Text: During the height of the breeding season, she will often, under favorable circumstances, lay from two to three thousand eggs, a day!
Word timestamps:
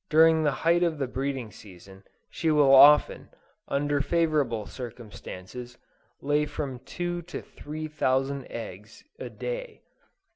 During 0.09 0.41
the 0.41 0.51
height 0.65 0.81
of 0.81 0.97
the 0.97 1.05
breeding 1.05 1.51
season, 1.51 2.03
she 2.31 2.49
will 2.49 2.73
often, 2.73 3.29
under 3.67 4.01
favorable 4.01 4.65
circumstances, 4.65 5.77
lay 6.21 6.47
from 6.47 6.79
two 6.79 7.21
to 7.21 7.39
three 7.43 7.87
thousand 7.87 8.47
eggs, 8.49 9.03
a 9.19 9.29
day! 9.29 9.83